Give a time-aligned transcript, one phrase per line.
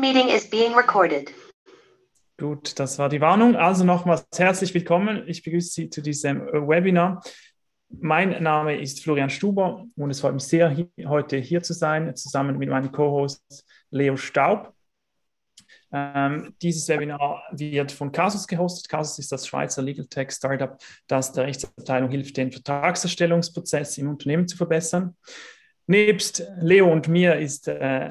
[0.00, 1.32] meeting is being recorded.
[2.36, 3.54] Gut, das war die Warnung.
[3.54, 5.22] Also nochmals herzlich willkommen.
[5.28, 7.22] Ich begrüße Sie zu diesem Webinar.
[7.88, 10.76] Mein Name ist Florian Stuber und es freut mich sehr,
[11.06, 14.74] heute hier zu sein, zusammen mit meinem Co-Host Leo Staub.
[15.92, 18.88] Ähm, dieses Webinar wird von Casus gehostet.
[18.88, 20.76] Casus ist das Schweizer Legal Tech Startup,
[21.06, 25.16] das der Rechtsabteilung hilft, den Vertragserstellungsprozess im Unternehmen zu verbessern.
[25.86, 28.10] Nebst Leo und mir ist äh,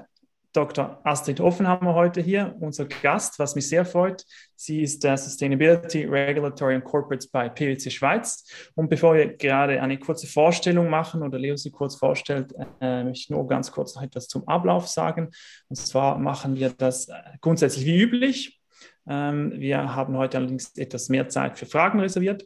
[0.53, 1.01] Dr.
[1.03, 4.23] Astrid Offenhammer heute hier, unser Gast, was mich sehr freut.
[4.55, 8.45] Sie ist der Sustainability, Regulatory and Corporates bei PwC Schweiz.
[8.75, 13.19] Und bevor wir gerade eine kurze Vorstellung machen oder Leo sie kurz vorstellt, äh, möchte
[13.19, 15.31] ich nur ganz kurz noch etwas zum Ablauf sagen.
[15.69, 18.61] Und zwar machen wir das äh, grundsätzlich wie üblich.
[19.07, 22.45] Ähm, wir haben heute allerdings etwas mehr Zeit für Fragen reserviert.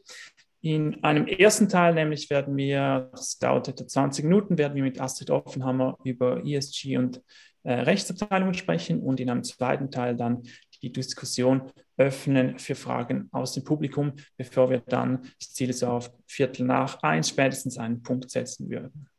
[0.62, 5.00] In einem ersten Teil nämlich werden wir, das dauert etwa 20 Minuten, werden wir mit
[5.00, 7.22] Astrid Offenhammer über ESG und
[7.64, 10.44] äh, Rechtsabteilungen sprechen und in einem zweiten Teil dann
[10.82, 16.12] die Diskussion öffnen für Fragen aus dem Publikum, bevor wir dann das Ziel so auf
[16.28, 19.10] Viertel nach eins spätestens einen Punkt setzen würden.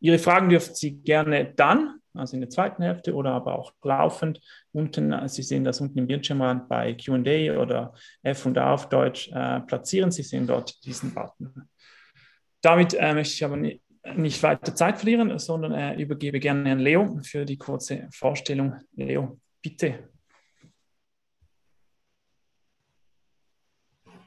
[0.00, 4.40] Ihre Fragen dürfen Sie gerne dann, also in der zweiten Hälfte oder aber auch laufend
[4.72, 10.10] unten, Sie sehen das unten im Bildschirmrand bei Q&A oder F&A auf Deutsch äh, platzieren.
[10.10, 11.68] Sie sehen dort diesen Button.
[12.62, 13.56] Damit äh, möchte ich aber
[14.16, 18.74] nicht, weiter Zeit verlieren, sondern äh, übergebe gerne an Leo für die kurze Vorstellung.
[18.94, 20.10] Leo, bitte.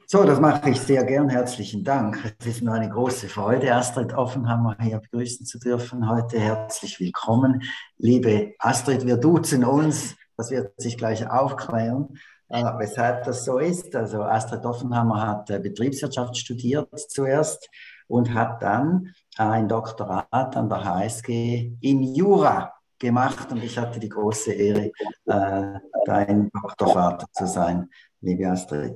[0.06, 1.28] So, das mache ich sehr gern.
[1.28, 2.36] Herzlichen Dank.
[2.38, 6.38] Es ist mir eine große Freude, Astrid Offenhammer hier begrüßen zu dürfen heute.
[6.38, 7.62] Herzlich willkommen.
[7.96, 10.14] Liebe Astrid, wir duzen uns.
[10.36, 13.96] Das wird sich gleich aufklären, äh, weshalb das so ist.
[13.96, 17.68] Also Astrid Offenhammer hat äh, Betriebswirtschaft studiert zuerst
[18.06, 24.08] und hat dann ein Doktorat an der HSG in Jura gemacht und ich hatte die
[24.08, 24.92] große Ehre,
[25.26, 27.88] äh, dein Doktorvater zu sein,
[28.20, 28.94] liebe Astrid.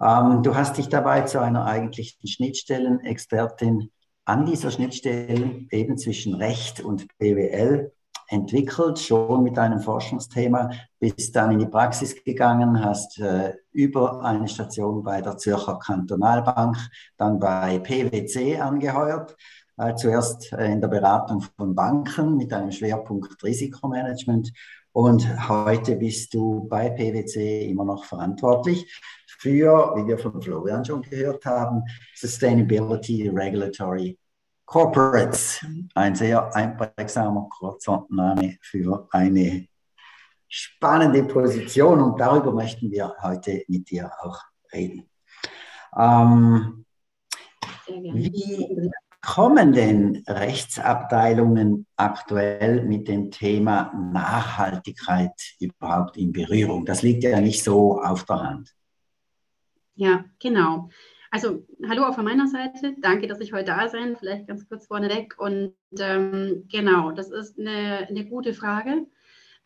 [0.00, 3.90] Ähm, du hast dich dabei zu einer eigentlichen Schnittstellenexpertin
[4.24, 7.92] an dieser Schnittstelle eben zwischen Recht und BWL
[8.28, 14.48] entwickelt, schon mit einem Forschungsthema, bist dann in die Praxis gegangen, hast äh, über eine
[14.48, 16.76] Station bei der Zürcher Kantonalbank,
[17.16, 19.36] dann bei PwC angeheuert,
[19.96, 24.52] zuerst äh, in der Beratung von Banken mit einem Schwerpunkt Risikomanagement.
[24.92, 28.86] Und heute bist du bei PwC immer noch verantwortlich
[29.38, 31.82] für, wie wir von Florian schon gehört haben,
[32.14, 34.18] Sustainability Regulatory
[34.64, 35.64] Corporates,
[35.94, 39.68] ein sehr einprägsamer kurzer Name für eine
[40.48, 42.00] spannende Position.
[42.00, 44.40] Und darüber möchten wir heute mit dir auch
[44.72, 45.08] reden.
[45.96, 46.84] Ähm,
[47.86, 48.90] wie
[49.26, 56.86] kommen denn Rechtsabteilungen aktuell mit dem Thema Nachhaltigkeit überhaupt in Berührung?
[56.86, 58.72] Das liegt ja nicht so auf der Hand.
[59.96, 60.90] Ja, genau.
[61.32, 62.94] Also, hallo auch von meiner Seite.
[63.02, 64.16] Danke, dass ich heute da sein.
[64.16, 65.34] Vielleicht ganz kurz vorneweg.
[65.38, 69.06] Und ähm, genau, das ist eine, eine gute Frage.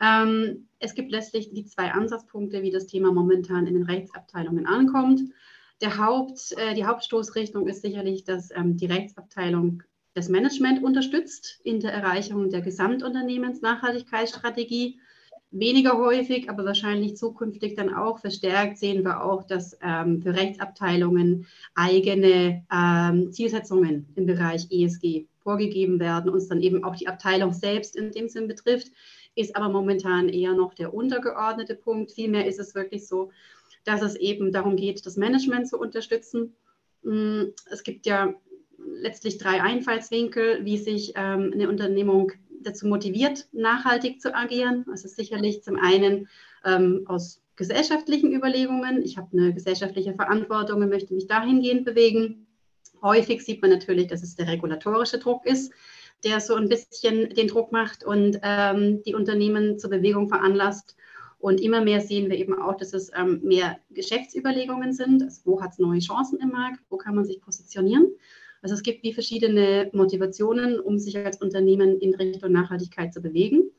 [0.01, 5.21] Ähm, es gibt letztlich die zwei Ansatzpunkte, wie das Thema momentan in den Rechtsabteilungen ankommt.
[5.81, 9.83] Der Haupt, äh, die Hauptstoßrichtung ist sicherlich, dass ähm, die Rechtsabteilung
[10.13, 14.99] das Management unterstützt in der Erreichung der Gesamtunternehmensnachhaltigkeitsstrategie
[15.51, 21.47] weniger häufig, aber wahrscheinlich zukünftig dann auch verstärkt sehen wir auch, dass ähm, für Rechtsabteilungen
[21.75, 27.95] eigene ähm, Zielsetzungen im Bereich ESG vorgegeben werden, uns dann eben auch die Abteilung selbst
[27.95, 28.87] in dem Sinn betrifft,
[29.35, 32.11] ist aber momentan eher noch der untergeordnete Punkt.
[32.11, 33.31] Vielmehr ist es wirklich so,
[33.83, 36.55] dass es eben darum geht, das Management zu unterstützen.
[37.03, 38.33] Mm, es gibt ja
[38.77, 42.31] letztlich drei Einfallswinkel, wie sich ähm, eine Unternehmung
[42.61, 44.85] dazu motiviert, nachhaltig zu agieren.
[44.89, 46.27] Also sicherlich zum einen
[46.65, 49.03] ähm, aus gesellschaftlichen Überlegungen.
[49.03, 52.47] Ich habe eine gesellschaftliche Verantwortung und möchte mich dahingehend bewegen.
[53.01, 55.71] Häufig sieht man natürlich, dass es der regulatorische Druck ist,
[56.23, 60.95] der so ein bisschen den Druck macht und ähm, die Unternehmen zur Bewegung veranlasst.
[61.41, 65.23] Und immer mehr sehen wir eben auch, dass es ähm, mehr Geschäftsüberlegungen sind.
[65.23, 66.79] Also wo hat es neue Chancen im Markt?
[66.89, 68.11] Wo kann man sich positionieren?
[68.61, 73.71] Also es gibt wie verschiedene Motivationen, um sich als Unternehmen in Richtung Nachhaltigkeit zu bewegen.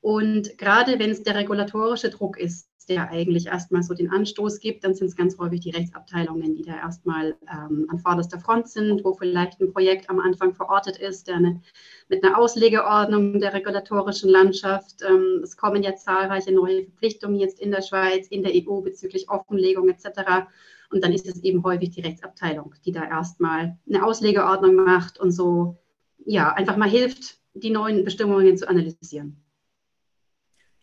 [0.00, 4.84] Und gerade wenn es der regulatorische Druck ist, der eigentlich erstmal so den Anstoß gibt,
[4.84, 9.04] dann sind es ganz häufig die Rechtsabteilungen, die da erstmal ähm, an vorderster Front sind,
[9.04, 11.60] wo vielleicht ein Projekt am Anfang verortet ist, der eine,
[12.08, 15.02] mit einer Auslegeordnung der regulatorischen Landschaft.
[15.08, 19.28] Ähm, es kommen ja zahlreiche neue Verpflichtungen jetzt in der Schweiz, in der EU bezüglich
[19.28, 20.46] Offenlegung etc.
[20.90, 25.32] Und dann ist es eben häufig die Rechtsabteilung, die da erstmal eine Auslegeordnung macht und
[25.32, 25.78] so,
[26.24, 29.43] ja, einfach mal hilft, die neuen Bestimmungen zu analysieren.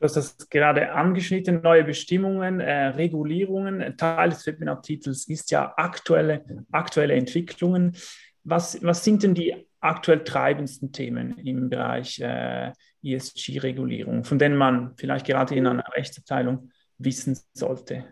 [0.01, 3.95] Du hast das gerade angeschnitten, neue Bestimmungen, äh, Regulierungen.
[3.97, 7.95] Teil des Webinartitels ist ja aktuelle, aktuelle Entwicklungen.
[8.43, 12.71] Was, was sind denn die aktuell treibendsten Themen im Bereich äh,
[13.03, 18.03] ESG-Regulierung, von denen man vielleicht gerade in einer Rechtsabteilung wissen sollte?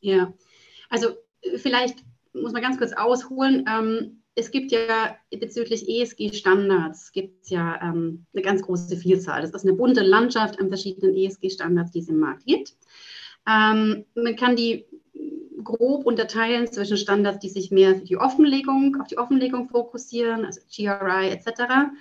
[0.00, 0.34] Ja,
[0.90, 1.10] also
[1.42, 1.98] äh, vielleicht
[2.32, 3.64] muss man ganz kurz ausholen.
[3.68, 7.12] Ähm, es gibt ja bezüglich ESG-Standards
[7.46, 9.42] ja ähm, eine ganz große Vielzahl.
[9.42, 12.74] Das ist eine bunte Landschaft an verschiedenen ESG-Standards, die es im Markt gibt.
[13.46, 14.86] Ähm, man kann die
[15.62, 20.60] grob unterteilen zwischen Standards, die sich mehr für die Offenlegung, auf die Offenlegung fokussieren, also
[20.68, 21.92] GRI etc.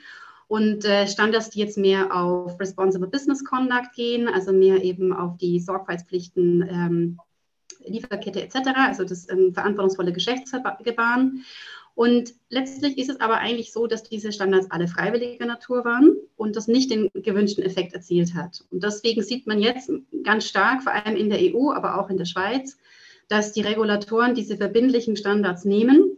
[0.47, 5.37] Und äh, Standards, die jetzt mehr auf Responsible Business Conduct gehen, also mehr eben auf
[5.37, 7.19] die Sorgfaltspflichten, ähm,
[7.85, 11.43] Lieferkette etc., also das ähm, verantwortungsvolle Geschäftsgebaren.
[11.95, 16.55] Und letztlich ist es aber eigentlich so, dass diese Standards alle freiwilliger Natur waren und
[16.55, 18.63] das nicht den gewünschten Effekt erzielt hat.
[18.71, 19.91] Und deswegen sieht man jetzt
[20.23, 22.77] ganz stark, vor allem in der EU, aber auch in der Schweiz,
[23.27, 26.17] dass die Regulatoren diese verbindlichen Standards nehmen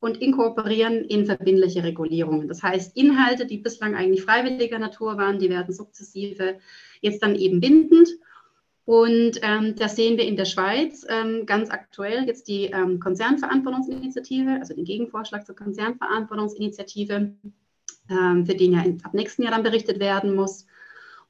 [0.00, 2.48] und inkorporieren in verbindliche Regulierungen.
[2.48, 6.58] Das heißt, Inhalte, die bislang eigentlich freiwilliger Natur waren, die werden sukzessive
[7.00, 8.08] jetzt dann eben bindend.
[8.88, 14.56] Und ähm, das sehen wir in der Schweiz ähm, ganz aktuell jetzt die ähm, Konzernverantwortungsinitiative,
[14.60, 17.34] also den Gegenvorschlag zur Konzernverantwortungsinitiative,
[18.08, 20.64] ähm, für den ja ab nächsten Jahr dann berichtet werden muss.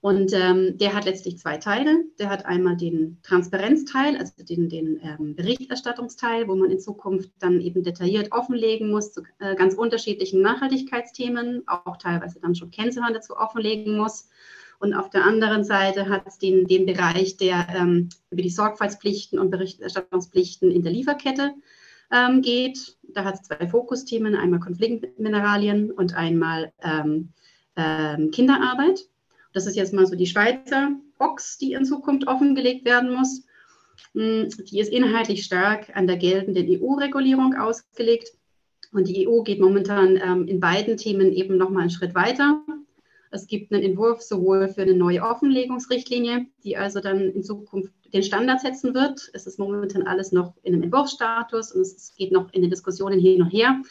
[0.00, 2.05] Und ähm, der hat letztlich zwei Teile.
[2.20, 7.60] Der hat einmal den Transparenzteil, also den, den ähm, Berichterstattungsteil, wo man in Zukunft dann
[7.60, 13.37] eben detailliert offenlegen muss zu äh, ganz unterschiedlichen Nachhaltigkeitsthemen, auch teilweise dann schon Kennzahlen dazu
[13.37, 14.28] offenlegen muss.
[14.78, 19.38] Und auf der anderen Seite hat es den, den Bereich, der ähm, über die Sorgfaltspflichten
[19.38, 21.54] und Berichterstattungspflichten in der Lieferkette
[22.12, 22.96] ähm, geht.
[23.02, 27.30] Da hat es zwei Fokusthemen, einmal Konfliktmineralien und einmal ähm,
[27.76, 29.08] ähm, Kinderarbeit.
[29.52, 33.44] Das ist jetzt mal so die Schweizer Box, die in Zukunft offengelegt werden muss.
[34.14, 38.28] Hm, die ist inhaltlich stark an der geltenden EU-Regulierung ausgelegt.
[38.92, 42.62] Und die EU geht momentan ähm, in beiden Themen eben nochmal einen Schritt weiter.
[43.30, 48.22] Es gibt einen Entwurf sowohl für eine neue Offenlegungsrichtlinie, die also dann in Zukunft den
[48.22, 49.30] Standard setzen wird.
[49.34, 53.20] Es ist momentan alles noch in einem Entwurfsstatus und es geht noch in den Diskussionen
[53.20, 53.82] hin und her.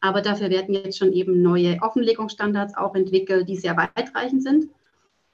[0.00, 4.68] Aber dafür werden jetzt schon eben neue Offenlegungsstandards auch entwickelt, die sehr weitreichend sind.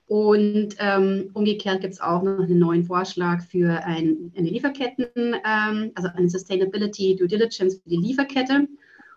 [0.07, 5.93] Und ähm, umgekehrt gibt es auch noch einen neuen Vorschlag für ein, eine Lieferketten, ähm,
[5.95, 8.67] also eine Sustainability Due Diligence für die Lieferkette.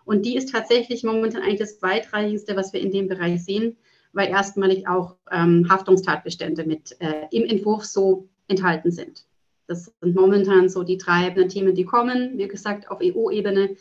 [0.04, 3.76] Und die ist tatsächlich momentan eigentlich das weitreichendste, was wir in dem Bereich sehen
[4.18, 9.24] weil erstmalig auch ähm, Haftungstatbestände mit äh, im Entwurf so enthalten sind.
[9.68, 12.36] Das sind momentan so die treibenden Themen, die kommen.
[12.36, 13.76] Wie gesagt, auf EU-Ebene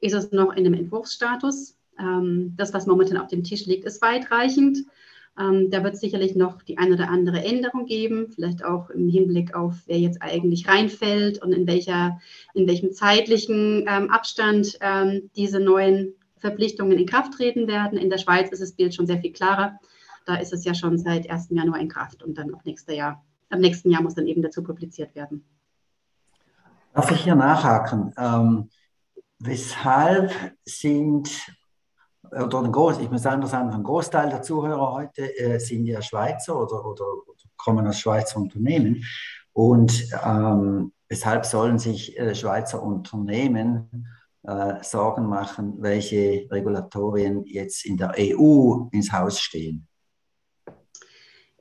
[0.00, 1.76] ist es noch in einem Entwurfsstatus.
[2.00, 4.78] Ähm, das, was momentan auf dem Tisch liegt, ist weitreichend.
[5.38, 9.08] Ähm, da wird es sicherlich noch die eine oder andere Änderung geben, vielleicht auch im
[9.08, 12.18] Hinblick auf, wer jetzt eigentlich reinfällt und in, welcher,
[12.54, 17.96] in welchem zeitlichen ähm, Abstand ähm, diese neuen Verpflichtungen in Kraft treten werden.
[17.96, 19.78] In der Schweiz ist das Bild schon sehr viel klarer.
[20.26, 21.48] Da ist es ja schon seit 1.
[21.50, 24.62] Januar in Kraft und dann ab nächstes Jahr, am nächsten Jahr muss dann eben dazu
[24.62, 25.44] publiziert werden.
[26.92, 28.12] Darf ich hier nachhaken?
[28.18, 28.70] Ähm,
[29.38, 30.32] weshalb
[30.64, 31.30] sind,
[32.30, 36.02] oder ein Groß, ich muss anders sagen, ein Großteil der Zuhörer heute äh, sind ja
[36.02, 39.04] Schweizer oder, oder, oder, kommen aus Schweizer Unternehmen.
[39.52, 44.08] Und ähm, weshalb sollen sich äh, Schweizer Unternehmen
[44.44, 49.86] äh, Sorgen machen, welche Regulatorien jetzt in der EU ins Haus stehen.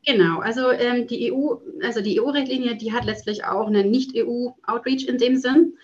[0.05, 5.19] Genau, also ähm, die EU, also die EU-Richtlinie, die hat letztlich auch einen Nicht-EU-Outreach in
[5.19, 5.77] dem Sinn.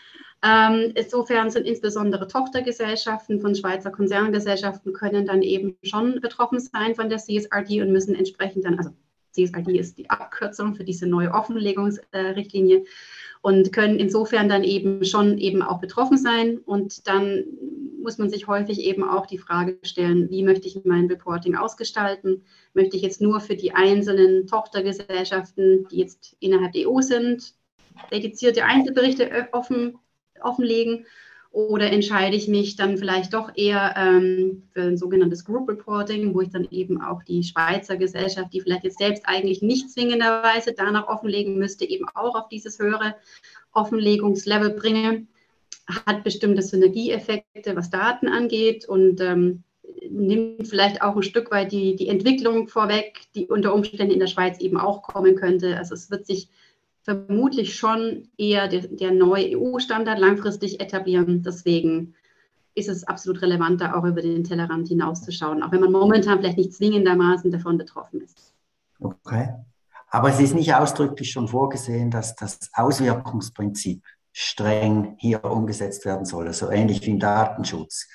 [0.44, 7.10] Ähm, insofern sind insbesondere Tochtergesellschaften von Schweizer Konzerngesellschaften können dann eben schon betroffen sein von
[7.10, 8.92] der CSRD und müssen entsprechend dann, also
[9.32, 12.86] CSRD ist die Abkürzung für diese neue Offenlegungsrichtlinie,
[13.48, 16.58] und können insofern dann eben schon eben auch betroffen sein.
[16.58, 17.46] Und dann
[18.04, 22.44] muss man sich häufig eben auch die Frage stellen, wie möchte ich mein Reporting ausgestalten?
[22.74, 27.54] Möchte ich jetzt nur für die einzelnen Tochtergesellschaften, die jetzt innerhalb der EU sind,
[28.12, 29.98] dedizierte Einzelberichte offen,
[30.42, 31.06] offenlegen?
[31.58, 36.42] Oder entscheide ich mich dann vielleicht doch eher ähm, für ein sogenanntes Group Reporting, wo
[36.42, 41.08] ich dann eben auch die Schweizer Gesellschaft, die vielleicht jetzt selbst eigentlich nicht zwingenderweise danach
[41.08, 43.16] offenlegen müsste, eben auch auf dieses höhere
[43.72, 45.26] Offenlegungslevel bringe,
[46.06, 49.64] hat bestimmte Synergieeffekte, was Daten angeht und ähm,
[50.12, 54.28] nimmt vielleicht auch ein Stück weit die, die Entwicklung vorweg, die unter Umständen in der
[54.28, 55.76] Schweiz eben auch kommen könnte.
[55.76, 56.50] Also es wird sich
[57.08, 61.42] vermutlich schon eher der, der neue EU-Standard langfristig etablieren.
[61.42, 62.16] Deswegen
[62.76, 66.58] ist es absolut relevant, da auch über den Tellerrand hinauszuschauen, auch wenn man momentan vielleicht
[66.58, 68.54] nicht zwingendermaßen davon betroffen ist.
[69.00, 69.54] Okay.
[70.10, 76.52] Aber es ist nicht ausdrücklich schon vorgesehen, dass das Auswirkungsprinzip streng hier umgesetzt werden soll,
[76.52, 78.08] so ähnlich wie im Datenschutz,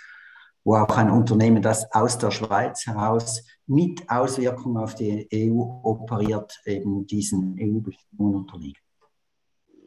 [0.65, 6.61] wo auch ein Unternehmen, das aus der Schweiz heraus mit Auswirkungen auf die EU operiert,
[6.67, 8.82] eben diesen EU-Bestimmungen unterliegt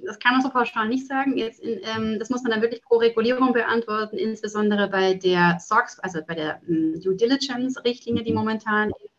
[0.05, 1.37] das kann man so pauschal nicht sagen.
[1.37, 5.99] Jetzt in, ähm, das muss man dann wirklich pro Regulierung beantworten, insbesondere bei der SOX,
[5.99, 8.37] also bei der ähm, Due Diligence-Richtlinie, die mhm.
[8.37, 9.09] momentan in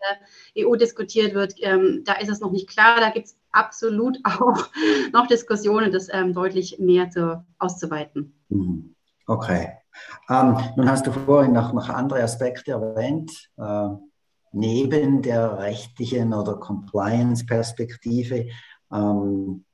[0.56, 1.54] der EU diskutiert wird.
[1.58, 3.00] Ähm, da ist es noch nicht klar.
[3.00, 4.68] Da gibt es absolut auch
[5.12, 8.34] noch Diskussionen, das ähm, deutlich mehr zu, auszuweiten.
[8.48, 8.94] Mhm.
[9.26, 9.72] Okay.
[10.28, 13.50] Ähm, nun hast du vorhin noch, noch andere Aspekte erwähnt.
[13.56, 13.88] Äh,
[14.52, 18.46] neben der rechtlichen oder Compliance-Perspektive
[18.92, 19.65] ähm,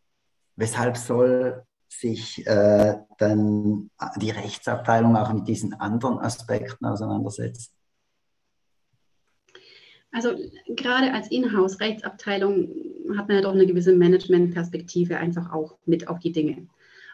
[0.57, 7.73] Weshalb soll sich äh, dann die Rechtsabteilung auch mit diesen anderen Aspekten auseinandersetzen?
[10.11, 10.31] Also
[10.69, 12.69] gerade als Inhouse-Rechtsabteilung
[13.17, 16.67] hat man ja doch eine gewisse Management-Perspektive einfach auch mit auf die Dinge.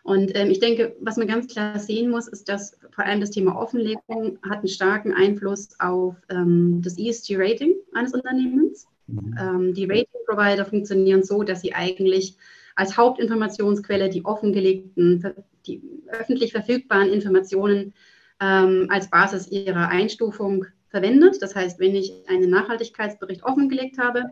[0.03, 3.31] Und ähm, ich denke, was man ganz klar sehen muss, ist, dass vor allem das
[3.31, 8.87] Thema Offenlegung hat einen starken Einfluss auf ähm, das ESG-Rating eines Unternehmens.
[9.07, 9.37] Mhm.
[9.39, 12.37] Ähm, die Rating-Provider funktionieren so, dass sie eigentlich
[12.79, 15.35] als Hauptinformationsquelle die offengelegten,
[15.67, 17.93] die öffentlich verfügbaren Informationen
[18.41, 21.43] ähm, als Basis ihrer Einstufung verwendet.
[21.43, 24.27] Das heißt, wenn ich einen Nachhaltigkeitsbericht offengelegt habe,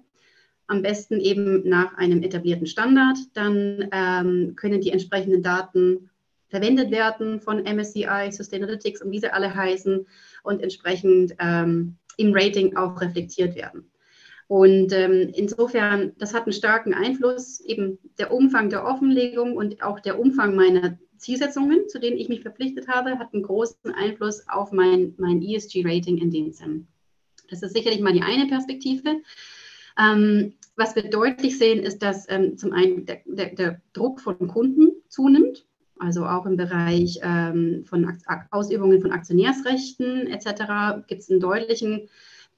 [0.68, 6.08] am besten eben nach einem etablierten Standard, dann ähm, können die entsprechenden Daten
[6.46, 10.06] verwendet werden von MSCI, Sustainalytics und wie sie alle heißen
[10.44, 13.90] und entsprechend ähm, im Rating auch reflektiert werden.
[14.48, 19.98] Und ähm, insofern, das hat einen starken Einfluss, eben der Umfang der Offenlegung und auch
[19.98, 24.70] der Umfang meiner Zielsetzungen, zu denen ich mich verpflichtet habe, hat einen großen Einfluss auf
[24.70, 26.86] mein, mein ESG-Rating in dem Sinn.
[27.50, 29.20] Das ist sicherlich mal die eine Perspektive.
[29.98, 34.36] Ähm, was wir deutlich sehen, ist, dass ähm, zum einen der, der, der, Druck von
[34.46, 35.64] Kunden zunimmt,
[35.98, 38.18] also auch im Bereich ähm, von
[38.50, 41.06] Ausübungen von Aktionärsrechten etc.
[41.08, 42.10] gibt es einen deutlichen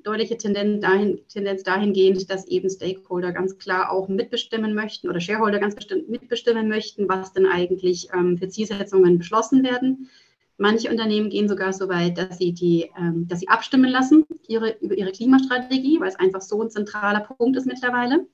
[0.05, 5.59] deutliche Tendenz, dahin, Tendenz dahingehend, dass eben Stakeholder ganz klar auch mitbestimmen möchten oder Shareholder
[5.59, 10.09] ganz bestimmt mitbestimmen möchten, was denn eigentlich ähm, für Zielsetzungen beschlossen werden.
[10.57, 14.77] Manche Unternehmen gehen sogar so weit, dass sie, die, ähm, dass sie abstimmen lassen ihre,
[14.81, 18.27] über ihre Klimastrategie, weil es einfach so ein zentraler Punkt ist mittlerweile.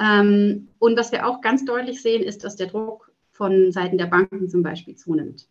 [0.00, 4.06] Ähm, und was wir auch ganz deutlich sehen, ist, dass der Druck von Seiten der
[4.06, 5.46] Banken zum Beispiel zunimmt.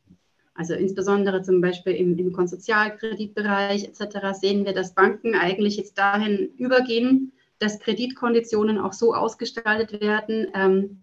[0.55, 4.39] Also insbesondere zum Beispiel im, im Konsortialkreditbereich etc.
[4.39, 11.01] sehen wir, dass Banken eigentlich jetzt dahin übergehen, dass Kreditkonditionen auch so ausgestaltet werden ähm,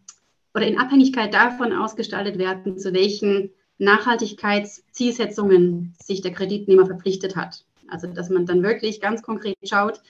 [0.54, 7.66] oder in Abhängigkeit davon ausgestaltet werden, zu welchen Nachhaltigkeitszielsetzungen sich der Kreditnehmer verpflichtet hat.
[7.88, 10.00] Also dass man dann wirklich ganz konkret schaut,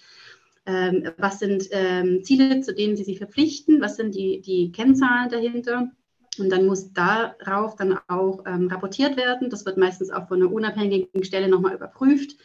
[0.66, 5.30] ähm, was sind ähm, Ziele, zu denen sie sich verpflichten, was sind die, die Kennzahlen
[5.30, 5.90] dahinter
[6.38, 9.50] und dann muss darauf dann auch ähm, rapportiert werden.
[9.50, 12.36] Das wird meistens auch von einer unabhängigen Stelle nochmal überprüft,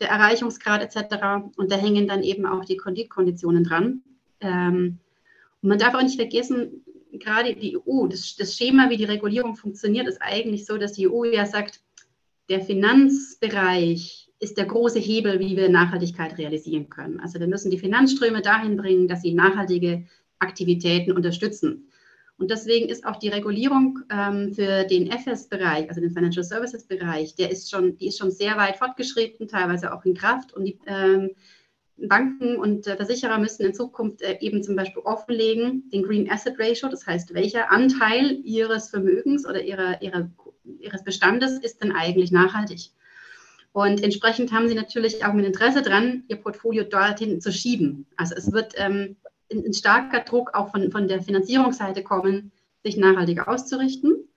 [0.00, 1.50] der Erreichungsgrad etc.
[1.56, 4.02] Und da hängen dann eben auch die Kreditkonditionen dran.
[4.40, 4.98] Ähm,
[5.62, 9.56] und man darf auch nicht vergessen, gerade die EU, das, das Schema, wie die Regulierung
[9.56, 11.80] funktioniert, ist eigentlich so, dass die EU ja sagt,
[12.48, 17.20] der Finanzbereich ist der große Hebel, wie wir Nachhaltigkeit realisieren können.
[17.20, 20.06] Also wir müssen die Finanzströme dahin bringen, dass sie nachhaltige
[20.38, 21.87] Aktivitäten unterstützen.
[22.38, 27.50] Und deswegen ist auch die Regulierung ähm, für den FS-Bereich, also den Financial Services-Bereich, der
[27.50, 30.52] ist schon, die ist schon sehr weit fortgeschritten, teilweise auch in Kraft.
[30.52, 31.30] Und die ähm,
[31.96, 36.54] Banken und äh, Versicherer müssen in Zukunft äh, eben zum Beispiel offenlegen, den Green Asset
[36.58, 40.30] Ratio, das heißt, welcher Anteil ihres Vermögens oder ihrer, ihrer,
[40.78, 42.92] ihres Bestandes ist denn eigentlich nachhaltig.
[43.72, 48.06] Und entsprechend haben sie natürlich auch ein Interesse dran, ihr Portfolio dorthin zu schieben.
[48.16, 49.16] Also es wird ähm,
[49.50, 52.52] ein starker Druck auch von, von der Finanzierungsseite kommen,
[52.84, 54.28] sich nachhaltig auszurichten.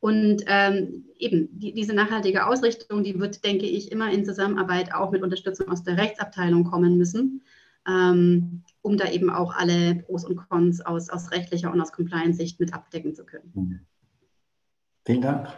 [0.00, 5.10] Und ähm, eben die, diese nachhaltige Ausrichtung, die wird, denke ich, immer in Zusammenarbeit auch
[5.10, 7.42] mit Unterstützung aus der Rechtsabteilung kommen müssen,
[7.86, 12.60] ähm, um da eben auch alle Pros und Cons aus, aus rechtlicher und aus Compliance-Sicht
[12.60, 13.52] mit abdecken zu können.
[15.04, 15.48] Vielen Dank.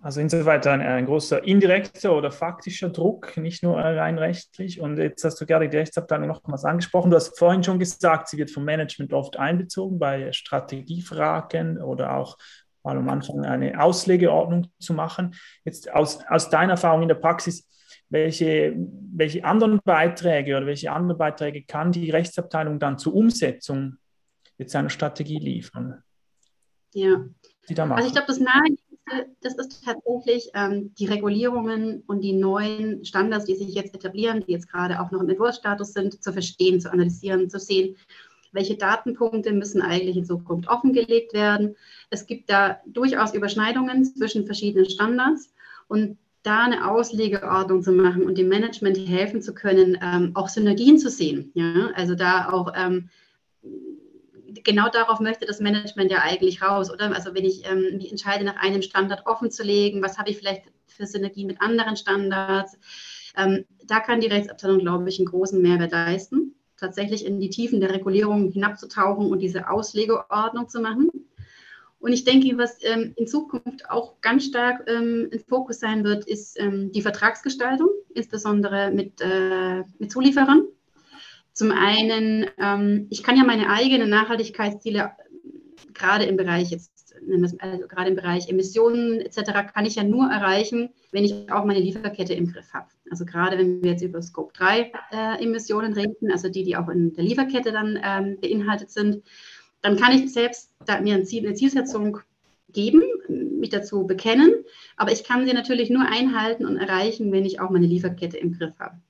[0.00, 4.80] Also insoweit ein, ein, großer indirekter oder faktischer Druck, nicht nur rein rechtlich.
[4.80, 7.10] Und jetzt hast du gerade die Rechtsabteilung nochmals angesprochen.
[7.10, 12.38] Du hast vorhin schon gesagt, sie wird vom Management oft einbezogen bei Strategiefragen oder auch
[12.84, 15.34] mal am Anfang eine Auslegeordnung zu machen.
[15.64, 17.68] Jetzt aus, aus deiner Erfahrung in der Praxis,
[18.08, 23.96] welche, welche anderen Beiträge oder welche anderen Beiträge kann die Rechtsabteilung dann zur Umsetzung
[24.58, 26.02] jetzt einer Strategie liefern?
[26.94, 27.16] Ja,
[27.68, 28.62] also ich glaube, das nahe
[29.40, 34.52] das ist tatsächlich ähm, die Regulierungen und die neuen Standards, die sich jetzt etablieren, die
[34.52, 37.96] jetzt gerade auch noch im Entwurfsstatus sind, zu verstehen, zu analysieren, zu sehen,
[38.52, 41.76] welche Datenpunkte müssen eigentlich in Zukunft offengelegt werden.
[42.10, 45.52] Es gibt da durchaus Überschneidungen zwischen verschiedenen Standards
[45.88, 50.98] und da eine Auslegeordnung zu machen und dem Management helfen zu können, ähm, auch Synergien
[50.98, 51.50] zu sehen.
[51.54, 51.90] Ja?
[51.94, 53.10] Also da auch ähm,
[54.68, 57.14] genau darauf möchte das Management ja eigentlich raus, oder?
[57.14, 60.36] Also wenn ich ähm, mich entscheide, nach einem Standard offen zu legen, was habe ich
[60.36, 62.78] vielleicht für Synergien mit anderen Standards?
[63.34, 67.80] Ähm, da kann die Rechtsabteilung, glaube ich, einen großen Mehrwert leisten, tatsächlich in die Tiefen
[67.80, 71.08] der Regulierung hinabzutauchen und diese Auslegeordnung zu machen.
[71.98, 76.26] Und ich denke, was ähm, in Zukunft auch ganz stark ähm, im Fokus sein wird,
[76.26, 80.68] ist ähm, die Vertragsgestaltung, insbesondere mit, äh, mit Zulieferern.
[81.58, 85.10] Zum einen, ähm, ich kann ja meine eigenen Nachhaltigkeitsziele
[85.92, 87.16] gerade im Bereich jetzt,
[87.58, 91.80] also gerade im Bereich Emissionen etc., kann ich ja nur erreichen, wenn ich auch meine
[91.80, 92.86] Lieferkette im Griff habe.
[93.10, 96.88] Also gerade wenn wir jetzt über Scope 3 äh, Emissionen reden, also die, die auch
[96.90, 99.24] in der Lieferkette dann ähm, beinhaltet sind,
[99.82, 100.72] dann kann ich selbst
[101.02, 102.20] mir ein Ziel, eine Zielsetzung
[102.68, 104.52] geben, mich dazu bekennen,
[104.96, 108.56] aber ich kann sie natürlich nur einhalten und erreichen, wenn ich auch meine Lieferkette im
[108.56, 109.00] Griff habe.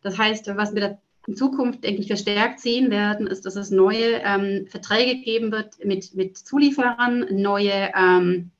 [0.00, 3.70] Das heißt, was wir da in Zukunft, denke ich, verstärkt sehen werden, ist, dass es
[3.70, 8.50] neue ähm, Verträge geben wird mit, mit Zulieferern, neue ähm,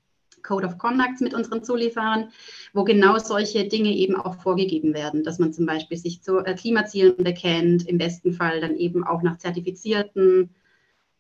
[0.42, 2.28] Code of Conducts mit unseren Zulieferern,
[2.74, 6.54] wo genau solche Dinge eben auch vorgegeben werden, dass man zum Beispiel sich zu äh,
[6.54, 10.50] Klimazielen bekennt, im besten Fall dann eben auch nach zertifizierten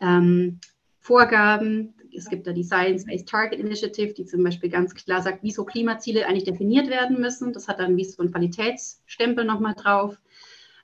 [0.00, 0.60] ähm,
[1.00, 1.94] Vorgaben.
[2.14, 6.26] Es gibt da die Science-Based Target Initiative, die zum Beispiel ganz klar sagt, wieso Klimaziele
[6.26, 7.54] eigentlich definiert werden müssen.
[7.54, 10.18] Das hat dann wie so ein Qualitätsstempel nochmal drauf.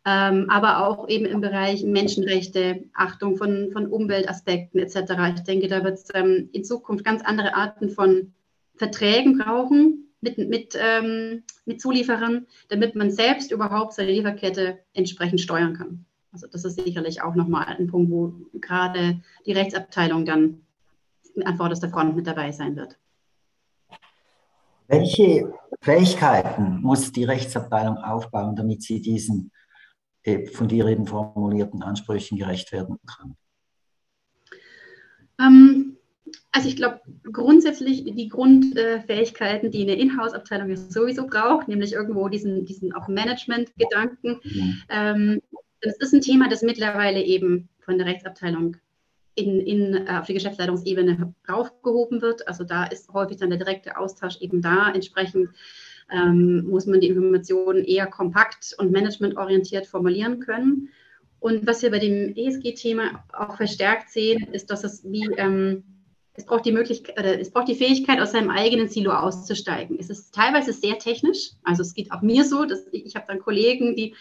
[0.07, 5.13] Ähm, aber auch eben im Bereich Menschenrechte, Achtung von, von Umweltaspekten etc.
[5.37, 8.35] Ich denke, da wird es ähm, in Zukunft ganz andere Arten von
[8.77, 15.75] Verträgen brauchen mit, mit, ähm, mit Zulieferern, damit man selbst überhaupt seine Lieferkette entsprechend steuern
[15.75, 16.05] kann.
[16.33, 20.63] Also das ist sicherlich auch nochmal ein Punkt, wo gerade die Rechtsabteilung dann
[21.45, 22.99] an vorderster Front mit dabei sein wird.
[24.89, 29.51] Welche Fähigkeiten muss die Rechtsabteilung aufbauen, damit sie diesen
[30.53, 33.37] von dir eben formulierten Ansprüchen gerecht werden kann?
[35.41, 35.97] Ähm,
[36.53, 42.95] also ich glaube grundsätzlich die Grundfähigkeiten, die eine Inhouse-Abteilung sowieso braucht, nämlich irgendwo diesen, diesen
[42.95, 44.83] auch Management-Gedanken, mhm.
[44.89, 45.43] ähm,
[45.81, 48.77] das ist ein Thema, das mittlerweile eben von der Rechtsabteilung
[49.35, 52.47] in, in, äh, auf die Geschäftsleitungsebene raufgehoben wird.
[52.49, 54.91] Also da ist häufig dann der direkte Austausch eben da.
[54.91, 55.51] Entsprechend
[56.15, 60.91] ähm, muss man die Informationen eher kompakt und managementorientiert formulieren können.
[61.41, 65.83] Und was wir bei dem ESG-Thema auch verstärkt sehen, ist, dass es wie ähm,
[66.37, 69.99] es braucht die Möglichkeit, oder es braucht die Fähigkeit, aus seinem eigenen Silo auszusteigen.
[70.01, 71.51] Es ist teilweise sehr technisch.
[71.63, 74.15] Also es geht auch mir so, dass ich, ich habe dann Kollegen, die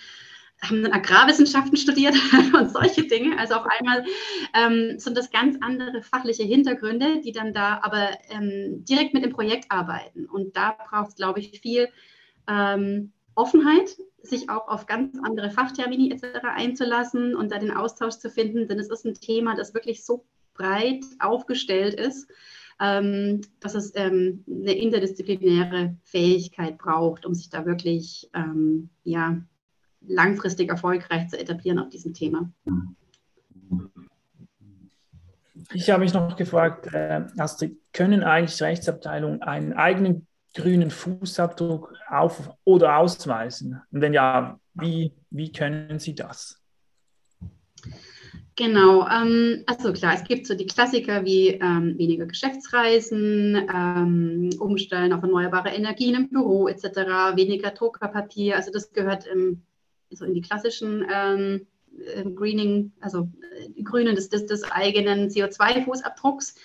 [0.63, 2.15] haben dann Agrarwissenschaften studiert
[2.54, 3.38] und solche Dinge.
[3.38, 4.06] Also auf einmal
[4.54, 9.32] ähm, sind das ganz andere fachliche Hintergründe, die dann da aber ähm, direkt mit dem
[9.32, 10.26] Projekt arbeiten.
[10.26, 11.89] Und da braucht es, glaube ich, viel
[12.47, 16.39] ähm, Offenheit, sich auch auf ganz andere Fachtermini etc.
[16.43, 20.26] einzulassen und da den Austausch zu finden, denn es ist ein Thema, das wirklich so
[20.54, 22.30] breit aufgestellt ist,
[22.80, 29.41] ähm, dass es ähm, eine interdisziplinäre Fähigkeit braucht, um sich da wirklich ähm, ja,
[30.08, 32.52] langfristig erfolgreich zu etablieren auf diesem Thema.
[35.74, 42.52] Ich habe mich noch gefragt, äh, Astrid, können eigentlich Rechtsabteilungen einen eigenen grünen Fußabdruck auf
[42.63, 43.82] oder ausweisen?
[43.92, 46.60] Und wenn ja, wie, wie können sie das?
[48.56, 55.12] Genau, ähm, also klar, es gibt so die Klassiker wie ähm, weniger Geschäftsreisen, ähm, Umstellen
[55.12, 56.84] auf erneuerbare Energien im Büro etc.,
[57.36, 58.56] weniger Druckerpapier.
[58.56, 59.63] Also das gehört im
[60.15, 66.56] so in die klassischen ähm, äh, Greening, also äh, Grünen des, des, des eigenen CO2-Fußabdrucks.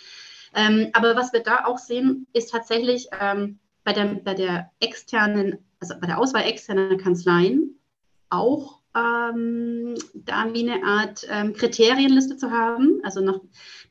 [0.54, 5.58] Ähm, aber was wir da auch sehen, ist tatsächlich ähm, bei, der, bei der externen,
[5.80, 7.78] also bei der Auswahl externer Kanzleien
[8.30, 13.40] auch ähm, da wie eine Art ähm, Kriterienliste zu haben, also noch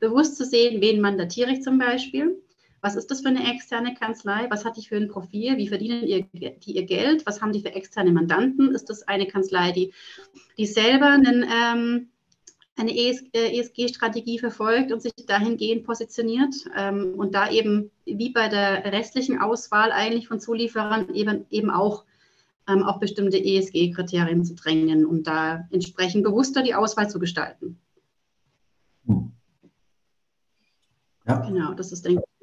[0.00, 2.42] bewusst zu sehen, wen mandatiere ich zum Beispiel
[2.80, 4.46] was ist das für eine externe Kanzlei?
[4.50, 5.56] Was hat die für ein Profil?
[5.56, 7.26] Wie verdienen ihr, die ihr Geld?
[7.26, 8.74] Was haben die für externe Mandanten?
[8.74, 9.92] Ist das eine Kanzlei, die,
[10.56, 12.08] die selber einen, ähm,
[12.76, 18.84] eine ESG-Strategie e verfolgt und sich dahingehend positioniert ähm, und da eben wie bei der
[18.92, 22.04] restlichen Auswahl eigentlich von Zulieferern eben, eben auch
[22.68, 27.80] ähm, auf bestimmte ESG-Kriterien zu drängen und da entsprechend bewusster die Auswahl zu gestalten.
[29.06, 29.32] Hm.
[31.26, 31.40] Ja.
[31.46, 32.37] Genau, das ist, denke ich,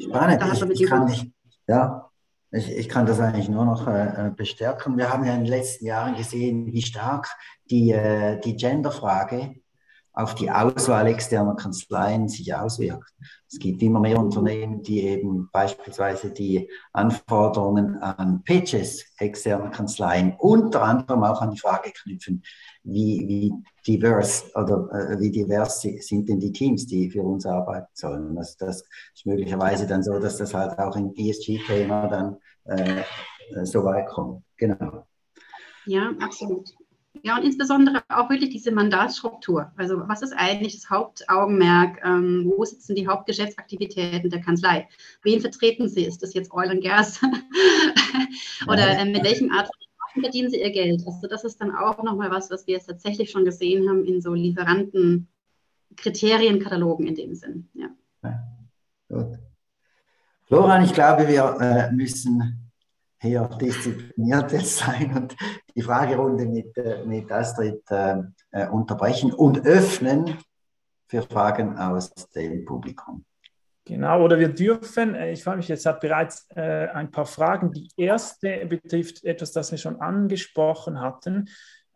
[0.00, 0.72] spannend.
[0.72, 1.32] Ich, ich, kann nicht,
[1.66, 2.10] ja,
[2.50, 4.96] ich, ich, kann das eigentlich nur noch äh, bestärken.
[4.96, 7.28] Wir haben ja in den letzten Jahren gesehen, wie stark
[7.70, 9.56] die, äh, die Genderfrage
[10.16, 13.12] auf die Auswahl externer Kanzleien sich auswirkt.
[13.52, 20.82] Es gibt immer mehr Unternehmen, die eben beispielsweise die Anforderungen an Pitches externer Kanzleien unter
[20.82, 22.42] anderem auch an die Frage knüpfen,
[22.82, 23.52] wie, wie
[23.86, 28.34] divers oder äh, wie divers sind denn die Teams, die für uns arbeiten sollen.
[28.36, 33.02] Das, das ist möglicherweise dann so, dass das halt auch im ESG-Thema dann äh,
[33.64, 34.42] so weit kommt.
[34.56, 35.06] Genau.
[35.84, 36.70] Ja, absolut.
[37.22, 39.70] Ja, und insbesondere auch wirklich diese Mandatsstruktur.
[39.76, 42.00] Also was ist eigentlich das Hauptaugenmerk?
[42.04, 44.88] Ähm, wo sitzen die Hauptgeschäftsaktivitäten der Kanzlei?
[45.22, 46.04] Wen vertreten sie?
[46.04, 47.20] Ist das jetzt Oil and Gas?
[48.68, 49.68] Oder äh, mit welchem Art
[50.12, 51.02] von verdienen sie ihr Geld?
[51.06, 54.20] Also das ist dann auch nochmal was, was wir jetzt tatsächlich schon gesehen haben in
[54.20, 57.68] so Lieferanten-Kriterienkatalogen in dem Sinn.
[57.74, 57.88] Ja.
[58.22, 58.42] ja.
[59.08, 59.38] Gut.
[60.44, 62.65] Florian, ich glaube, wir äh, müssen
[63.26, 65.36] hier diszipliniert sein und
[65.74, 68.16] die Fragerunde mit, äh, mit Astrid äh,
[68.52, 70.38] äh, unterbrechen und öffnen
[71.08, 73.24] für Fragen aus dem Publikum.
[73.84, 77.72] Genau, oder wir dürfen, äh, ich freue mich, jetzt hat bereits äh, ein paar Fragen.
[77.72, 81.48] Die erste betrifft etwas, das wir schon angesprochen hatten.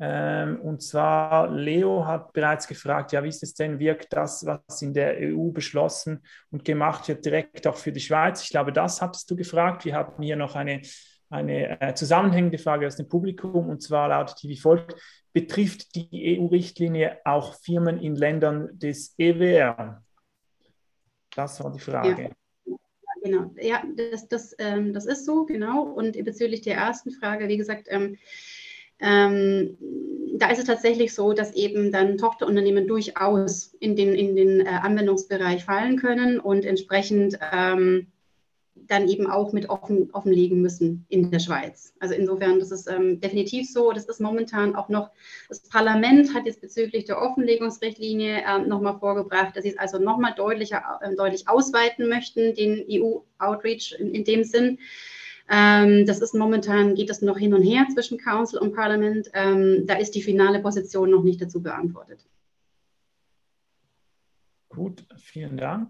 [0.02, 4.80] Ähm, und zwar, Leo hat bereits gefragt, ja, wie ist es denn, wirkt das, was
[4.80, 8.42] in der EU beschlossen und gemacht wird, direkt auch für die Schweiz?
[8.42, 9.84] Ich glaube, das hattest du gefragt.
[9.84, 10.80] Wir hatten hier noch eine
[11.30, 14.96] eine äh, zusammenhängende Frage aus dem Publikum und zwar lautet die wie folgt:
[15.32, 20.02] Betrifft die EU-Richtlinie auch Firmen in Ländern des EWR?
[21.34, 22.22] Das war die Frage.
[22.22, 22.76] Ja.
[23.22, 25.82] Genau, ja, das, das, ähm, das ist so, genau.
[25.82, 28.16] Und bezüglich der ersten Frage, wie gesagt, ähm,
[28.98, 29.76] ähm,
[30.36, 34.68] da ist es tatsächlich so, dass eben dann Tochterunternehmen durchaus in den, in den äh,
[34.68, 38.06] Anwendungsbereich fallen können und entsprechend ähm,
[38.86, 41.94] dann eben auch mit offen, offenlegen müssen in der Schweiz.
[42.00, 43.92] Also insofern, das ist ähm, definitiv so.
[43.92, 45.10] Das ist momentan auch noch,
[45.48, 50.34] das Parlament hat jetzt bezüglich der Offenlegungsrichtlinie ähm, nochmal vorgebracht, dass sie es also nochmal
[50.36, 54.78] deutlicher, äh, deutlich ausweiten möchten, den EU-Outreach in, in, dem Sinn.
[55.48, 59.30] Ähm, das ist momentan, geht das noch hin und her zwischen Council und Parlament.
[59.34, 62.20] Ähm, da ist die finale Position noch nicht dazu beantwortet.
[64.68, 65.88] Gut, vielen Dank.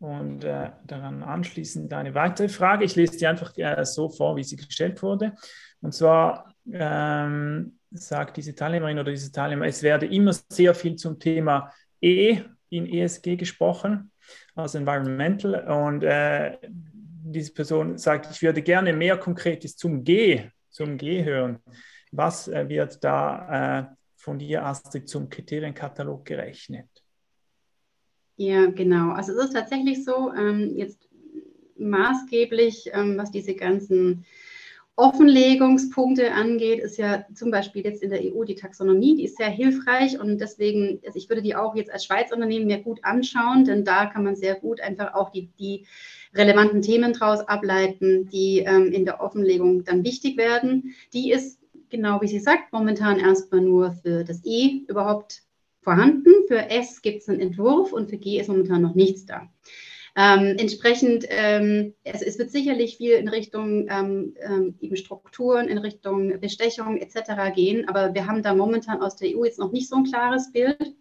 [0.00, 2.84] Und äh, daran anschließend eine weitere Frage.
[2.84, 5.34] Ich lese die einfach äh, so vor, wie sie gestellt wurde.
[5.80, 11.18] Und zwar ähm, sagt diese Teilnehmerin oder diese Teilnehmer, es werde immer sehr viel zum
[11.18, 14.12] Thema E in ESG gesprochen,
[14.54, 15.66] also Environmental.
[15.68, 21.58] Und äh, diese Person sagt, ich würde gerne mehr Konkretes zum G, zum G hören.
[22.12, 26.88] Was äh, wird da äh, von dir, Astrid, zum Kriterienkatalog gerechnet?
[28.38, 29.10] Ja, genau.
[29.10, 31.08] Also es ist tatsächlich so, ähm, jetzt
[31.76, 34.24] maßgeblich, ähm, was diese ganzen
[34.94, 39.48] Offenlegungspunkte angeht, ist ja zum Beispiel jetzt in der EU die Taxonomie, die ist sehr
[39.50, 43.84] hilfreich und deswegen, also ich würde die auch jetzt als Schweiz-Unternehmen mir gut anschauen, denn
[43.84, 45.86] da kann man sehr gut einfach auch die, die
[46.34, 50.94] relevanten Themen daraus ableiten, die ähm, in der Offenlegung dann wichtig werden.
[51.12, 55.42] Die ist, genau wie sie sagt, momentan erstmal nur für das E überhaupt
[55.80, 56.30] vorhanden.
[56.48, 59.48] Für S gibt es einen Entwurf und für G ist momentan noch nichts da.
[60.20, 65.78] Ähm, entsprechend, ähm, es, es, wird sicherlich viel in Richtung ähm, ähm eben Strukturen, in
[65.78, 67.54] Richtung Bestechung etc.
[67.54, 70.50] gehen, aber wir haben da momentan aus der EU jetzt noch nicht so ein klares
[70.50, 70.96] Bild.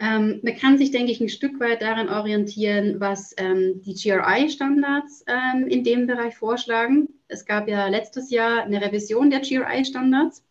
[0.00, 5.24] Ähm, man kann sich, denke ich, ein Stück weit daran orientieren, was ähm, die GRI-Standards
[5.68, 7.08] in dem Bereich vorschlagen.
[7.28, 10.44] Es gab ja letztes Jahr eine Revision der GRI-Standards.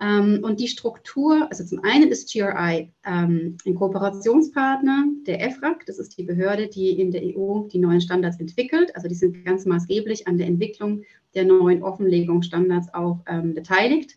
[0.00, 5.98] Ähm, und die Struktur, also zum einen ist GRI ähm, ein Kooperationspartner der EFRAG, das
[5.98, 8.94] ist die Behörde, die in der EU die neuen Standards entwickelt.
[8.96, 11.04] Also die sind ganz maßgeblich an der Entwicklung
[11.34, 14.16] der neuen Offenlegungsstandards auch ähm, beteiligt.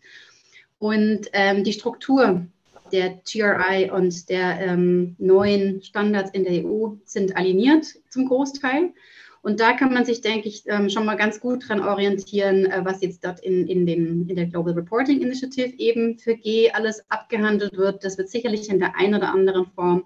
[0.78, 2.46] Und ähm, die Struktur
[2.92, 8.92] der GRI und der ähm, neuen Standards in der EU sind aligniert zum Großteil.
[9.42, 12.84] Und da kann man sich, denke ich, ähm, schon mal ganz gut dran orientieren, äh,
[12.84, 17.08] was jetzt dort in, in, den, in der Global Reporting Initiative eben für G alles
[17.10, 18.04] abgehandelt wird.
[18.04, 20.04] Das wird sicherlich in der einen oder anderen Form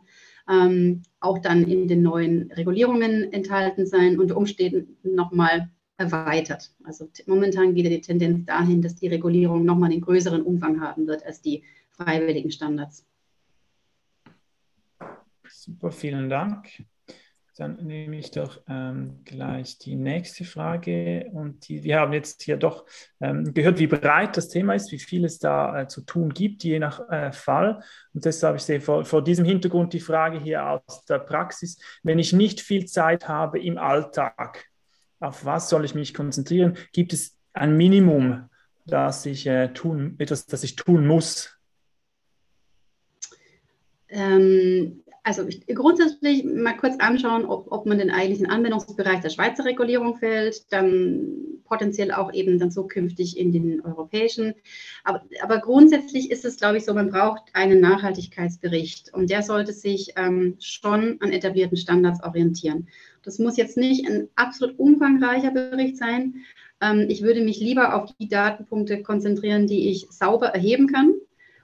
[0.49, 6.73] ähm, auch dann in den neuen Regulierungen enthalten sein, unter Umständen nochmal erweitert.
[6.85, 11.07] Also momentan geht ja die Tendenz dahin, dass die Regulierung nochmal einen größeren Umfang haben
[11.07, 13.07] wird als die freiwilligen Standards.
[15.49, 16.85] Super, vielen Dank.
[17.57, 21.31] Dann nehme ich doch ähm, gleich die nächste Frage.
[21.33, 22.87] Und die, wir haben jetzt hier doch
[23.21, 26.65] ähm, gehört, wie breit das Thema ist, wie viel es da äh, zu tun gibt,
[26.65, 27.83] je nach äh, Fall.
[28.15, 31.79] Und deshalb ich sehe vor, vor diesem Hintergrund die Frage hier aus der Praxis.
[32.03, 34.67] Wenn ich nicht viel Zeit habe im Alltag,
[35.21, 36.77] auf was soll ich mich konzentrieren?
[36.93, 38.49] Gibt es ein Minimum,
[38.87, 41.59] das ich äh, tun, etwas, das ich tun muss?
[44.13, 50.17] ähm, also grundsätzlich mal kurz anschauen, ob, ob man den eigentlichen Anwendungsbereich der Schweizer Regulierung
[50.17, 54.55] fällt, dann potenziell auch eben dann zukünftig in den europäischen.
[55.05, 59.73] Aber, aber grundsätzlich ist es, glaube ich, so, man braucht einen Nachhaltigkeitsbericht und der sollte
[59.73, 62.89] sich ähm, schon an etablierten Standards orientieren.
[63.23, 66.45] Das muss jetzt nicht ein absolut umfangreicher Bericht sein.
[66.81, 71.12] Ähm, ich würde mich lieber auf die Datenpunkte konzentrieren, die ich sauber erheben kann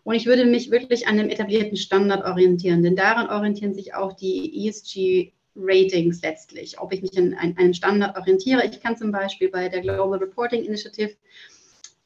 [0.09, 4.15] und ich würde mich wirklich an dem etablierten Standard orientieren, denn daran orientieren sich auch
[4.15, 6.81] die ESG-Ratings letztlich.
[6.81, 8.65] Ob ich mich an einen Standard orientiere.
[8.65, 11.11] Ich kann zum Beispiel bei der Global Reporting Initiative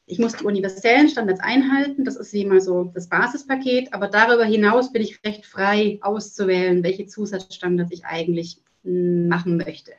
[0.07, 4.45] ich muss die universellen Standards einhalten, das ist wie immer so das Basispaket, aber darüber
[4.45, 9.93] hinaus bin ich recht frei auszuwählen, welche Zusatzstandards ich eigentlich hm, machen möchte.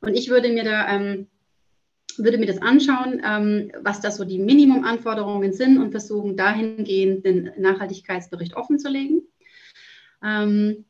[0.00, 1.26] Und ich würde mir da ähm,
[2.18, 7.50] würde mir das anschauen, ähm, was da so die Minimumanforderungen sind und versuchen dahingehend den
[7.58, 9.22] Nachhaltigkeitsbericht offenzulegen.
[10.22, 10.84] Ähm,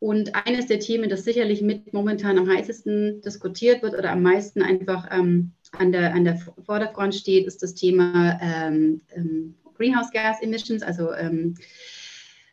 [0.00, 4.62] und eines der Themen, das sicherlich mit momentan am heißesten diskutiert wird oder am meisten
[4.62, 10.40] einfach ähm, an, der, an der Vorderfront steht, ist das Thema ähm, ähm, Greenhouse Gas
[10.40, 11.54] Emissions, also ähm,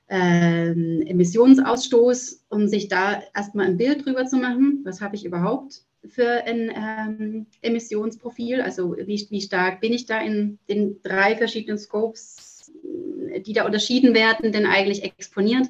[0.07, 6.44] Emissionsausstoß, um sich da erstmal ein Bild drüber zu machen, was habe ich überhaupt für
[6.46, 8.62] ein ähm, Emissionsprofil?
[8.62, 12.72] Also wie, wie stark bin ich da in den drei verschiedenen Scopes,
[13.46, 15.68] die da unterschieden werden, denn eigentlich exponiert?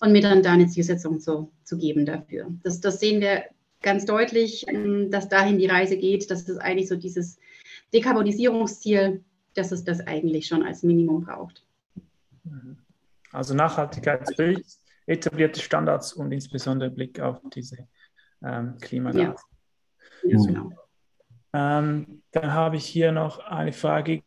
[0.00, 2.48] Und mir dann da eine Zielsetzung zu, zu geben dafür.
[2.64, 3.44] Das, das sehen wir
[3.82, 7.38] ganz deutlich, ähm, dass dahin die Reise geht, dass es eigentlich so dieses
[7.94, 9.22] Dekarbonisierungsziel,
[9.54, 11.64] dass es das eigentlich schon als Minimum braucht.
[13.32, 14.64] Also Nachhaltigkeitsbild,
[15.06, 17.88] etablierte Standards und insbesondere Blick auf diese
[18.42, 19.18] ähm, Klimagas.
[19.18, 19.36] Ja.
[20.24, 20.70] Ja, genau.
[21.52, 24.22] Ähm, dann habe ich hier noch eine Frage.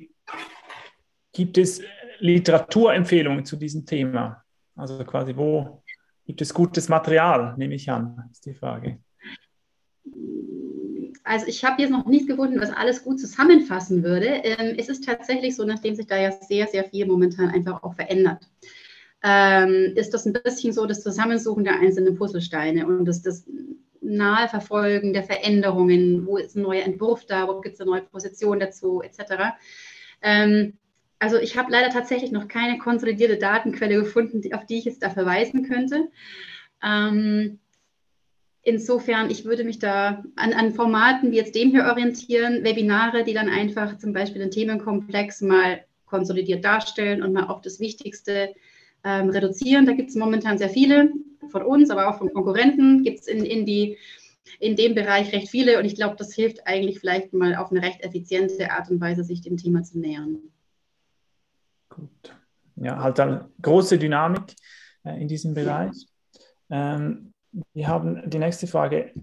[1.33, 1.81] Gibt es
[2.19, 4.43] Literaturempfehlungen zu diesem Thema?
[4.75, 5.83] Also quasi, wo
[6.25, 8.99] gibt es gutes Material, nehme ich an, ist die Frage.
[11.23, 14.27] Also ich habe jetzt noch nichts gefunden, was alles gut zusammenfassen würde.
[14.27, 17.95] Ähm, es ist tatsächlich so, nachdem sich da ja sehr, sehr viel momentan einfach auch
[17.95, 18.47] verändert,
[19.23, 23.43] ähm, ist das ein bisschen so das Zusammensuchen der einzelnen Puzzlesteine und das, das
[24.05, 28.01] nahe Verfolgen der Veränderungen, wo ist ein neuer Entwurf da, wo gibt es eine neue
[28.01, 29.55] Position dazu, etc.
[30.21, 30.73] Ähm,
[31.19, 35.09] also ich habe leider tatsächlich noch keine konsolidierte Datenquelle gefunden, auf die ich jetzt da
[35.09, 36.09] verweisen könnte.
[36.83, 37.59] Ähm,
[38.61, 43.33] insofern, ich würde mich da an, an, Formaten wie jetzt dem hier orientieren, Webinare, die
[43.33, 48.53] dann einfach zum Beispiel den Themenkomplex mal konsolidiert darstellen und mal auf das Wichtigste
[49.03, 49.85] ähm, reduzieren.
[49.85, 51.13] Da gibt es momentan sehr viele
[51.51, 53.95] von uns, aber auch von Konkurrenten gibt es in, in,
[54.59, 57.81] in dem Bereich recht viele und ich glaube, das hilft eigentlich vielleicht mal auf eine
[57.81, 60.39] recht effiziente Art und Weise, sich dem Thema zu nähern.
[61.89, 62.35] Gut.
[62.75, 64.53] Ja, halt eine große Dynamik
[65.03, 65.95] äh, in diesem Bereich.
[66.69, 67.33] Ähm,
[67.73, 69.13] wir haben die nächste Frage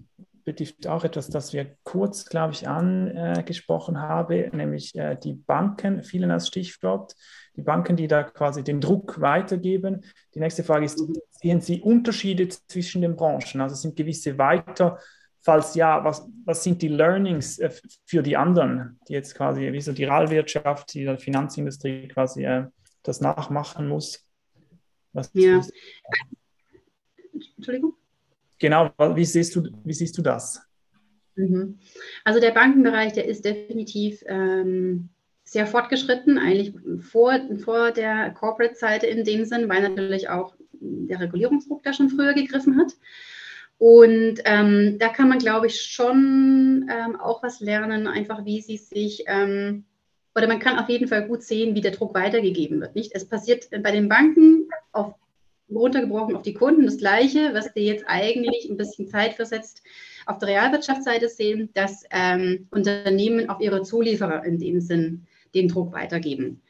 [0.43, 6.31] betrifft auch etwas, das wir kurz, glaube ich, angesprochen haben, nämlich äh, die Banken, vielen
[6.31, 7.15] als Stichwort,
[7.55, 10.03] die Banken, die da quasi den Druck weitergeben.
[10.33, 11.01] Die nächste Frage ist,
[11.31, 13.61] sehen Sie Unterschiede zwischen den Branchen?
[13.61, 14.99] Also sind gewisse weiter,
[15.41, 17.71] falls ja, was, was sind die Learnings äh,
[18.05, 22.67] für die anderen, die jetzt quasi, wie so die Realwirtschaft, die Finanzindustrie quasi äh,
[23.03, 24.25] das nachmachen muss?
[25.11, 25.61] Was ja.
[27.57, 27.93] Entschuldigung?
[28.59, 30.61] Genau, wie siehst du, wie siehst du das?
[31.35, 31.79] Mhm.
[32.23, 35.09] Also der Bankenbereich, der ist definitiv ähm,
[35.43, 41.83] sehr fortgeschritten, eigentlich vor, vor der Corporate-Seite in dem Sinn, weil natürlich auch der Regulierungsdruck
[41.83, 42.93] da schon früher gegriffen hat.
[43.77, 48.77] Und ähm, da kann man, glaube ich, schon ähm, auch was lernen, einfach wie sie
[48.77, 49.85] sich, ähm,
[50.35, 52.95] oder man kann auf jeden Fall gut sehen, wie der Druck weitergegeben wird.
[52.95, 53.11] Nicht?
[53.13, 55.15] Es passiert bei den Banken auf
[55.75, 59.83] runtergebrochen auf die Kunden das Gleiche, was wir jetzt eigentlich ein bisschen zeitversetzt
[60.25, 65.93] auf der Realwirtschaftsseite sehen, dass ähm, Unternehmen auf ihre Zulieferer in dem Sinn den Druck
[65.93, 66.61] weitergeben.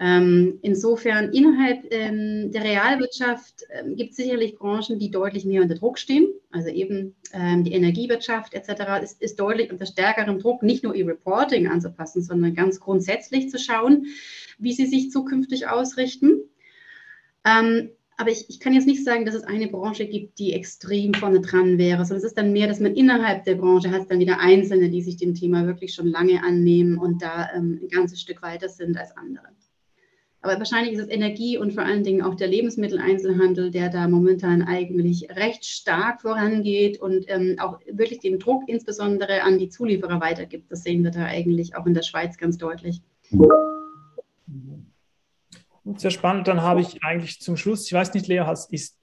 [0.00, 5.76] Ähm, insofern innerhalb ähm, der Realwirtschaft ähm, gibt es sicherlich Branchen, die deutlich mehr unter
[5.76, 6.26] Druck stehen.
[6.50, 9.02] Also eben ähm, die Energiewirtschaft etc.
[9.04, 13.58] Ist, ist, deutlich unter stärkerem Druck, nicht nur ihr Reporting anzupassen, sondern ganz grundsätzlich zu
[13.58, 14.06] schauen,
[14.58, 16.40] wie sie sich zukünftig ausrichten.
[18.16, 21.40] Aber ich, ich, kann jetzt nicht sagen, dass es eine Branche gibt, die extrem vorne
[21.40, 24.38] dran wäre, sondern es ist dann mehr, dass man innerhalb der Branche hat dann wieder
[24.38, 28.40] Einzelne, die sich dem Thema wirklich schon lange annehmen und da ähm, ein ganzes Stück
[28.42, 29.48] weiter sind als andere.
[30.44, 34.60] Aber wahrscheinlich ist es Energie und vor allen Dingen auch der Lebensmitteleinzelhandel, der da momentan
[34.60, 40.70] eigentlich recht stark vorangeht und ähm, auch wirklich den Druck insbesondere an die Zulieferer weitergibt.
[40.70, 43.00] Das sehen wir da eigentlich auch in der Schweiz ganz deutlich.
[45.96, 46.48] Sehr spannend.
[46.48, 48.98] Dann habe ich eigentlich zum Schluss, ich weiß nicht, Lea, ist,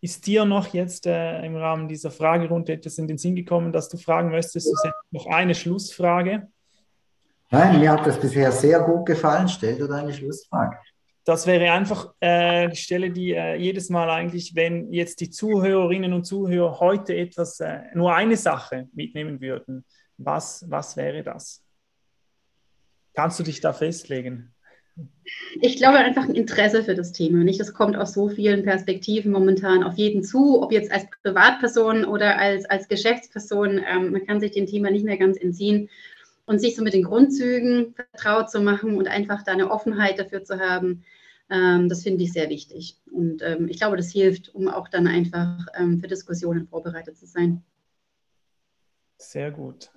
[0.00, 3.88] ist dir noch jetzt äh, im Rahmen dieser Fragerunde etwas in den Sinn gekommen, dass
[3.88, 4.66] du fragen möchtest?
[4.66, 6.48] Du noch eine Schlussfrage.
[7.50, 9.48] Nein, mir hat das bisher sehr gut gefallen.
[9.48, 10.76] Stell dir deine Schlussfrage.
[11.24, 16.12] Das wäre einfach äh, die Stelle, die äh, jedes Mal eigentlich, wenn jetzt die Zuhörerinnen
[16.12, 19.84] und Zuhörer heute etwas, äh, nur eine Sache mitnehmen würden,
[20.18, 21.64] was, was wäre das?
[23.12, 24.54] Kannst du dich da festlegen?
[25.60, 27.44] Ich glaube einfach ein Interesse für das Thema.
[27.44, 32.04] Nicht, es kommt aus so vielen Perspektiven momentan auf jeden zu, ob jetzt als Privatperson
[32.04, 33.80] oder als, als Geschäftsperson.
[33.86, 35.88] Ähm, man kann sich dem Thema nicht mehr ganz entziehen
[36.46, 40.44] und sich so mit den Grundzügen vertraut zu machen und einfach da eine Offenheit dafür
[40.44, 41.04] zu haben,
[41.50, 42.96] ähm, das finde ich sehr wichtig.
[43.10, 47.26] Und ähm, ich glaube, das hilft, um auch dann einfach ähm, für Diskussionen vorbereitet zu
[47.26, 47.62] sein.
[49.18, 49.90] Sehr gut.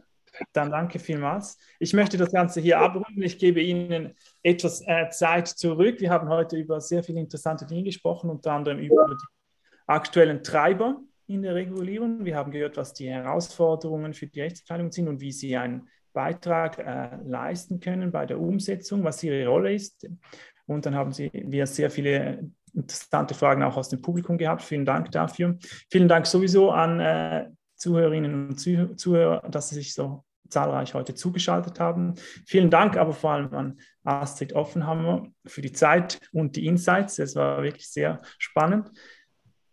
[0.53, 1.57] Dann danke vielmals.
[1.79, 3.21] Ich möchte das Ganze hier abrunden.
[3.21, 5.99] Ich gebe Ihnen etwas äh, Zeit zurück.
[5.99, 9.15] Wir haben heute über sehr viele interessante Dinge gesprochen, unter anderem über die
[9.87, 12.25] aktuellen Treiber in der Regulierung.
[12.25, 16.79] Wir haben gehört, was die Herausforderungen für die Rechtsabteilung sind und wie sie einen Beitrag
[16.79, 20.07] äh, leisten können bei der Umsetzung, was ihre Rolle ist.
[20.65, 24.61] Und dann haben Sie, wir sehr viele interessante Fragen auch aus dem Publikum gehabt.
[24.61, 25.57] Vielen Dank dafür.
[25.89, 28.59] Vielen Dank sowieso an äh, Zuhörerinnen und
[28.99, 32.15] Zuhörer, dass Sie sich so zahlreich heute zugeschaltet haben.
[32.45, 37.19] Vielen Dank aber vor allem an Astrid Offenhammer für die Zeit und die Insights.
[37.19, 38.91] Es war wirklich sehr spannend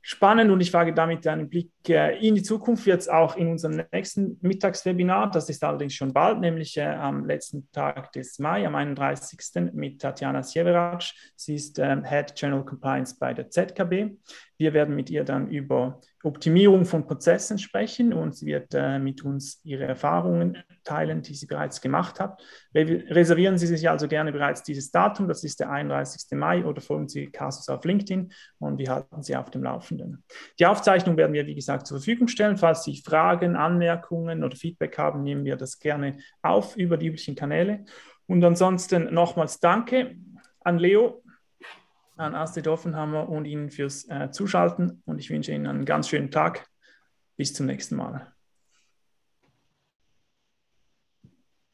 [0.07, 4.39] spannend und ich wage damit einen Blick in die Zukunft jetzt auch in unserem nächsten
[4.41, 5.31] Mittagswebinar.
[5.31, 9.73] Das ist allerdings schon bald, nämlich äh, am letzten Tag des Mai, am 31.
[9.73, 11.05] mit Tatjana Sieverac.
[11.35, 14.17] Sie ist äh, Head General Compliance bei der ZKB.
[14.59, 19.23] Wir werden mit ihr dann über Optimierung von Prozessen sprechen und sie wird äh, mit
[19.23, 22.43] uns ihre Erfahrungen teilen, die sie bereits gemacht hat.
[22.75, 26.37] Re reservieren Sie sich also gerne bereits dieses Datum, das ist der 31.
[26.39, 30.25] Mai, oder folgen Sie Casus auf LinkedIn und wir halten Sie auf dem Laufenden.
[30.59, 32.57] Die Aufzeichnung werden wir, wie gesagt, zur Verfügung stellen.
[32.57, 37.35] Falls Sie Fragen, Anmerkungen oder Feedback haben, nehmen wir das gerne auf über die üblichen
[37.35, 37.85] Kanäle.
[38.27, 40.17] Und ansonsten nochmals Danke
[40.61, 41.23] an Leo
[42.17, 46.31] an Astrid Offenhammer und Ihnen fürs äh, Zuschalten und ich wünsche Ihnen einen ganz schönen
[46.31, 46.67] Tag.
[47.37, 48.36] Bis zum nächsten Mal.